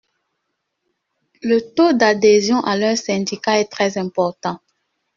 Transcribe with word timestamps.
Le 1.43 1.59
taux 1.75 1.93
d’adhésion 1.93 2.59
à 2.61 2.75
leurs 2.75 2.97
syndicats 2.97 3.59
est 3.59 3.71
très 3.71 3.99
important. 3.99 4.59